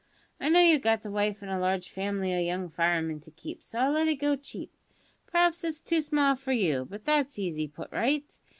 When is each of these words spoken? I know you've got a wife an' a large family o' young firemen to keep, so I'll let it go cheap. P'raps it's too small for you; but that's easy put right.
I 0.39 0.49
know 0.49 0.59
you've 0.59 0.81
got 0.81 1.05
a 1.05 1.11
wife 1.11 1.43
an' 1.43 1.49
a 1.49 1.59
large 1.59 1.91
family 1.91 2.33
o' 2.33 2.39
young 2.39 2.69
firemen 2.69 3.19
to 3.19 3.29
keep, 3.29 3.61
so 3.61 3.77
I'll 3.77 3.91
let 3.91 4.07
it 4.07 4.15
go 4.15 4.35
cheap. 4.35 4.71
P'raps 5.27 5.63
it's 5.63 5.79
too 5.79 6.01
small 6.01 6.35
for 6.35 6.53
you; 6.53 6.87
but 6.89 7.05
that's 7.05 7.37
easy 7.37 7.67
put 7.67 7.91
right. 7.91 8.35